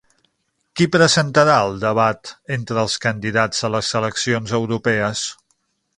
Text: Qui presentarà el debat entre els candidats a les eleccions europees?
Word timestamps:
Qui 0.79 0.87
presentarà 0.95 1.57
el 1.65 1.77
debat 1.83 2.33
entre 2.57 2.81
els 2.85 2.97
candidats 3.05 3.63
a 3.69 3.73
les 3.77 3.93
eleccions 4.01 4.59
europees? 4.63 5.23